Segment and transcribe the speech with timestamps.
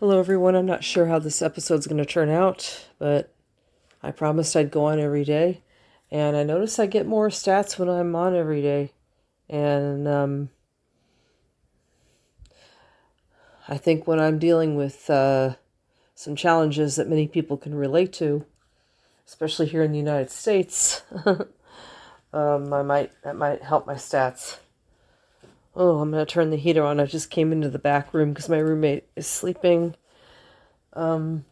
[0.00, 0.56] Hello, everyone.
[0.56, 3.34] I'm not sure how this episode's going to turn out, but
[4.02, 5.60] I promised I'd go on every day.
[6.10, 8.92] And I notice I get more stats when I'm on every day.
[9.50, 10.48] And um,
[13.68, 15.56] I think when I'm dealing with uh,
[16.14, 18.46] some challenges that many people can relate to,
[19.26, 21.02] especially here in the United States,
[22.32, 24.60] um, I might that might help my stats.
[25.82, 27.00] Oh, I'm going to turn the heater on.
[27.00, 29.94] I just came into the back room because my roommate is sleeping.
[30.92, 31.46] Um,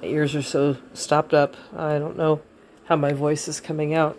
[0.00, 1.56] my ears are so stopped up.
[1.76, 2.40] I don't know
[2.84, 4.16] how my voice is coming out.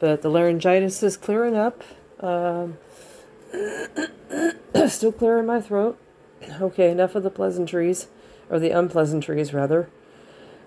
[0.00, 1.84] But the laryngitis is clearing up.
[2.18, 2.78] Um,
[4.88, 5.98] still clear in my throat.
[6.58, 8.06] Okay, enough of the pleasantries,
[8.48, 9.90] or the unpleasantries, rather.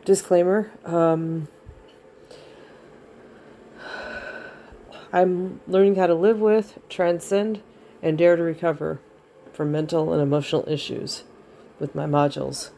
[0.05, 0.69] Disclaimer.
[0.85, 1.47] Um,
[5.13, 7.61] I'm learning how to live with, transcend,
[8.01, 8.99] and dare to recover
[9.51, 11.23] from mental and emotional issues
[11.79, 12.69] with my modules.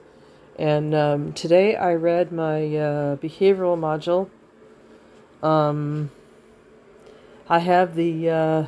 [0.57, 4.29] And um, today I read my uh, behavioral module.
[5.47, 6.11] Um,
[7.49, 8.65] I have the uh,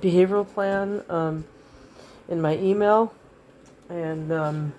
[0.00, 1.44] behavioral plan um,
[2.28, 3.14] in my email,
[3.88, 4.74] and um,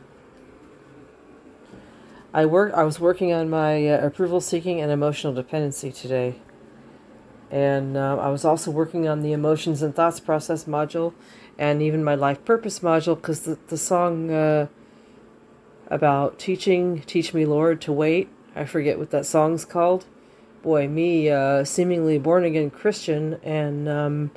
[2.33, 2.73] I work.
[2.73, 6.36] I was working on my uh, approval seeking and emotional dependency today,
[7.51, 11.13] and uh, I was also working on the emotions and thoughts process module,
[11.57, 14.67] and even my life purpose module because the the song uh,
[15.87, 18.29] about teaching, teach me Lord to wait.
[18.55, 20.05] I forget what that song's called.
[20.63, 24.31] Boy, me, uh, seemingly born again Christian, and um,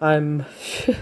[0.00, 0.44] I'm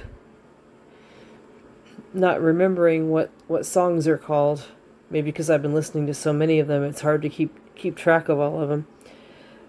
[2.15, 4.67] not remembering what what songs are called
[5.13, 7.97] maybe because I've been listening to so many of them, it's hard to keep keep
[7.97, 8.87] track of all of them.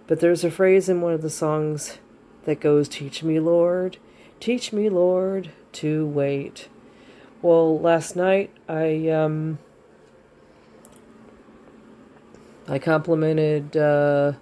[0.07, 1.97] But there's a phrase in one of the songs
[2.45, 3.97] that goes, "Teach me, Lord,
[4.39, 6.67] teach me, Lord, to wait."
[7.41, 9.59] Well, last night I um
[12.67, 14.33] I complimented uh,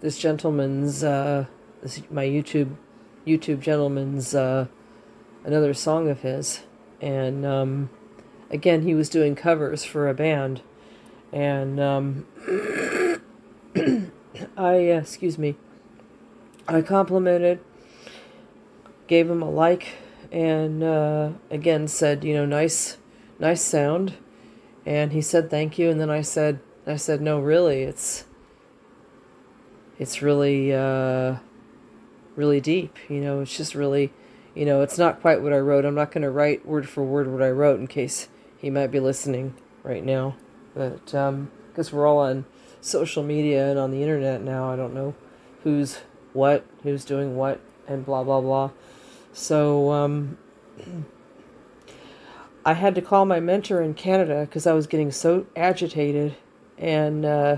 [0.00, 1.46] this gentleman's uh,
[1.82, 2.76] this, my YouTube
[3.26, 4.66] YouTube gentleman's uh,
[5.44, 6.60] another song of his,
[7.00, 7.90] and um,
[8.50, 10.62] again, he was doing covers for a band,
[11.32, 12.26] and um,
[14.58, 15.54] I, uh, excuse me,
[16.66, 17.60] I complimented,
[19.06, 19.94] gave him a like,
[20.32, 22.98] and uh, again said, you know, nice,
[23.38, 24.14] nice sound,
[24.84, 26.58] and he said thank you, and then I said,
[26.88, 28.24] I said, no, really, it's,
[29.96, 31.36] it's really, uh,
[32.34, 34.12] really deep, you know, it's just really,
[34.56, 35.84] you know, it's not quite what I wrote.
[35.84, 38.88] I'm not going to write word for word what I wrote in case he might
[38.88, 39.54] be listening
[39.84, 40.34] right now.
[40.74, 41.50] But because um,
[41.92, 42.44] we're all on
[42.88, 45.14] social media and on the internet now, I don't know
[45.62, 45.98] who's
[46.32, 48.70] what, who's doing what, and blah blah blah.
[49.32, 50.38] So um,
[52.64, 56.36] I had to call my mentor in Canada because I was getting so agitated,
[56.76, 57.56] and uh,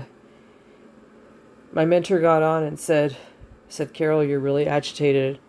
[1.73, 3.17] my mentor got on and said,
[3.67, 5.39] "said Carol, you're really agitated,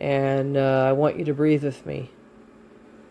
[0.00, 2.10] and uh, I want you to breathe with me."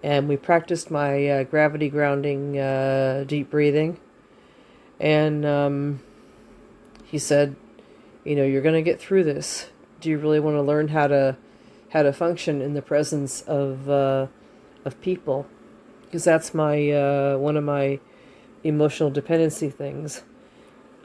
[0.04, 4.00] and we practiced my uh, gravity grounding uh, deep breathing
[5.00, 6.00] and um,
[7.06, 7.56] he said
[8.26, 9.70] you know you're going to get through this.
[10.02, 11.38] Do you really want to learn how to
[11.90, 14.28] how to function in the presence of uh,
[14.84, 15.48] of people?
[16.02, 18.00] Because that's my uh, one of my
[18.64, 20.24] emotional dependency things.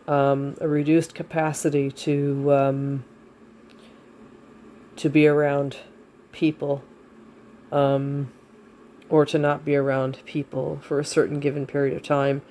[0.08, 3.04] Um, a reduced capacity to um,
[4.96, 5.76] to be around
[6.32, 6.82] people
[7.70, 8.32] um,
[9.08, 12.42] or to not be around people for a certain given period of time.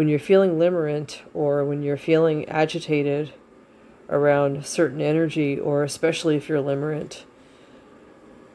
[0.00, 3.34] When you're feeling limerent or when you're feeling agitated
[4.08, 7.24] around certain energy, or especially if you're limerent,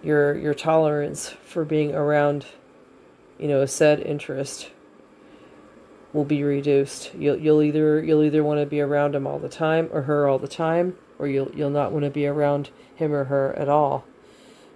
[0.01, 2.47] your your tolerance for being around,
[3.38, 4.72] you know, a said interest
[6.13, 7.13] will be reduced.
[7.13, 10.28] You'll you'll either you'll either want to be around him all the time or her
[10.28, 13.69] all the time, or you'll you'll not want to be around him or her at
[13.69, 14.03] all.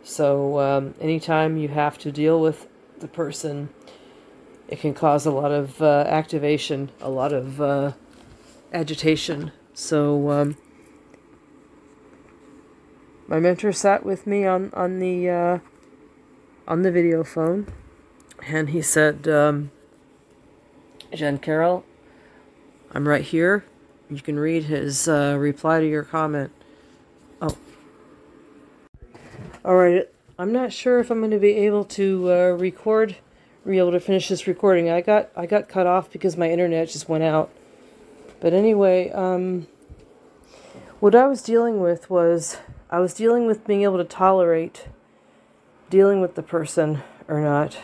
[0.04, 2.68] So, um, anytime you have to deal with
[3.00, 3.70] the person,
[4.70, 7.94] it can cause a lot of uh, activation, a lot of uh,
[8.72, 9.52] agitation.
[9.74, 10.58] So, um,
[13.28, 15.60] my mentor sat with me on on the uh,
[16.68, 17.66] on the video phone,
[18.48, 19.72] and he said, um,
[21.14, 21.84] "Jen Carol,
[22.92, 23.66] I'm right here.
[24.08, 26.52] You can read his uh, reply to your comment."
[27.42, 27.58] Oh.
[29.66, 30.08] All right,
[30.38, 33.16] I'm not sure if I'm going to be able to uh, record,
[33.70, 34.90] be able to finish this recording.
[34.90, 37.52] I got I got cut off because my internet just went out.
[38.40, 39.68] But anyway, um,
[41.00, 42.58] what I was dealing with was
[42.90, 44.88] I was dealing with being able to tolerate
[45.90, 47.78] dealing with the person or not.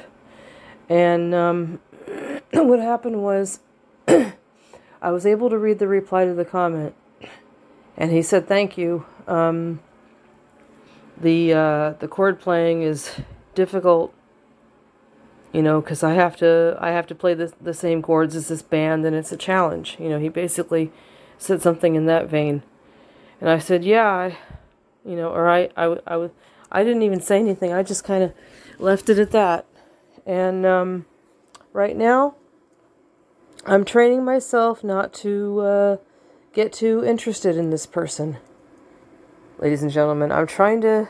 [0.89, 1.79] And um,
[2.53, 3.59] what happened was
[4.07, 6.95] I was able to read the reply to the comment,
[7.97, 9.79] and he said, "Thank you." Um,
[11.19, 13.11] the uh, the chord playing is
[13.53, 14.13] difficult,
[15.55, 18.49] you know, because I have to I have to play the the same chords as
[18.49, 19.95] this band, and it's a challenge.
[19.99, 20.91] You know, he basically
[21.37, 22.61] said something in that vein,
[23.39, 24.37] and I said, "Yeah, I,
[25.05, 26.29] you know," or I I I,
[26.71, 27.71] I didn't even say anything.
[27.71, 28.33] I just kind of
[28.79, 29.65] left it at that,
[30.25, 31.05] and um,
[31.71, 32.35] right now.
[33.67, 35.97] I'm training myself not to uh,
[36.53, 38.37] get too interested in this person
[39.57, 40.31] ladies and gentlemen.
[40.31, 41.09] I'm trying to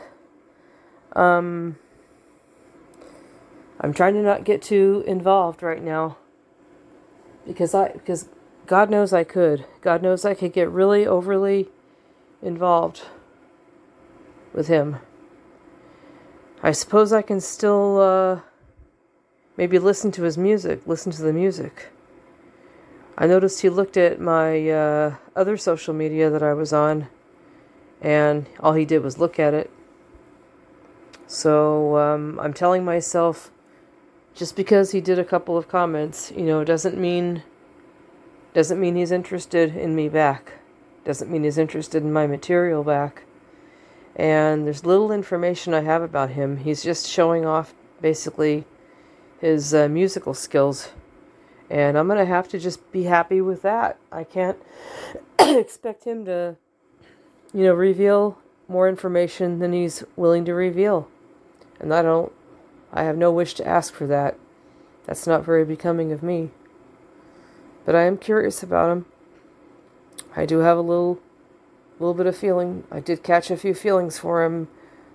[1.14, 1.76] um
[3.86, 6.16] I'm trying to not get too involved right now
[7.46, 8.28] because I because
[8.66, 9.64] God knows I could.
[9.80, 11.68] God knows I could get really overly
[12.42, 13.02] involved
[14.52, 14.96] with him.
[16.64, 18.40] I suppose I can still uh
[19.56, 21.90] maybe listen to his music, listen to the music.
[23.16, 27.06] I noticed he looked at my uh, other social media that I was on
[28.02, 29.70] and all he did was look at it.
[31.28, 33.52] So um, I'm telling myself,
[34.36, 37.42] just because he did a couple of comments, you know, doesn't mean
[38.54, 40.52] doesn't mean he's interested in me back.
[41.04, 43.24] Doesn't mean he's interested in my material back.
[44.14, 46.58] And there's little information I have about him.
[46.58, 48.64] He's just showing off basically
[49.40, 50.88] his uh, musical skills.
[51.68, 53.98] And I'm going to have to just be happy with that.
[54.10, 54.56] I can't
[55.38, 56.56] expect him to
[57.52, 58.38] you know, reveal
[58.68, 61.08] more information than he's willing to reveal.
[61.78, 62.32] And I don't,
[62.96, 64.38] I have no wish to ask for that.
[65.04, 66.50] That's not very becoming of me.
[67.84, 69.06] But I am curious about him.
[70.34, 71.20] I do have a little,
[72.00, 72.84] little bit of feeling.
[72.90, 74.68] I did catch a few feelings for him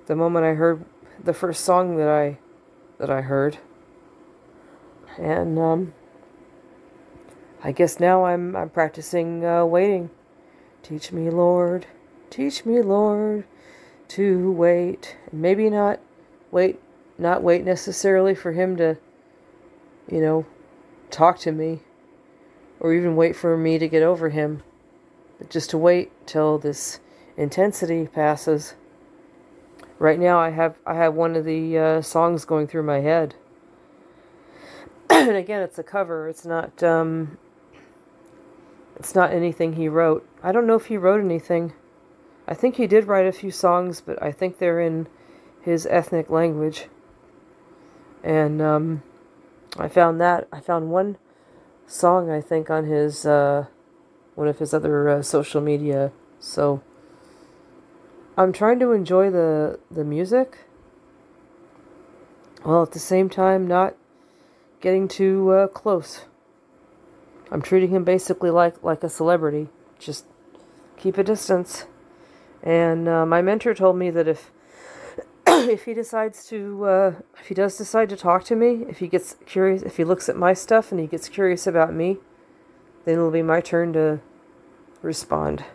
[0.05, 0.85] the moment I heard
[1.21, 2.37] the first song that I,
[2.99, 3.57] that I heard.
[5.17, 5.93] And um,
[7.63, 10.09] I guess now I'm I'm practicing uh, waiting.
[10.83, 11.85] Teach me, Lord.
[12.29, 13.45] Teach me, Lord,
[14.09, 15.17] to wait.
[15.31, 15.99] Maybe not
[16.49, 16.79] wait,
[17.21, 18.97] not wait necessarily for Him to,
[20.11, 20.45] you know,
[21.09, 21.81] talk to me
[22.79, 24.63] or even wait for me to get over Him,
[25.37, 26.99] but just to wait till this
[27.37, 28.75] intensity passes.
[29.99, 33.35] Right now, I have I have one of the uh, songs going through my head,
[35.11, 36.27] and again, it's a cover.
[36.27, 37.37] It's not um,
[38.95, 40.27] it's not anything he wrote.
[40.41, 41.73] I don't know if he wrote anything.
[42.47, 45.07] I think he did write a few songs, but I think they're in
[45.61, 46.87] his ethnic language.
[48.23, 49.03] And um,
[49.77, 51.17] I found that I found one
[51.87, 53.65] song I think on his uh,
[54.35, 56.11] one of his other uh, social media.
[56.39, 56.81] So
[58.37, 60.59] I'm trying to enjoy the the music,
[62.63, 63.95] while at the same time not
[64.79, 66.25] getting too uh, close.
[67.51, 69.67] I'm treating him basically like like a celebrity.
[69.99, 70.25] Just
[70.97, 71.85] keep a distance.
[72.63, 74.51] And uh, my mentor told me that if
[75.69, 79.07] if he decides to, uh, if he does decide to talk to me, if he
[79.07, 82.17] gets curious, if he looks at my stuff and he gets curious about me,
[83.05, 84.19] then it'll be my turn to
[85.01, 85.65] respond.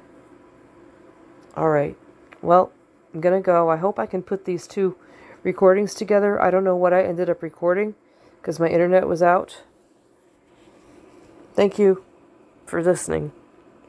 [1.57, 1.97] All right.
[2.43, 2.73] Well,
[3.15, 3.71] I'm going to go.
[3.71, 4.97] I hope I can put these two
[5.43, 6.41] recordings together.
[6.41, 7.95] I don't know what I ended up recording
[8.41, 9.63] because my internet was out.
[11.55, 12.05] Thank you
[12.67, 13.33] for listening.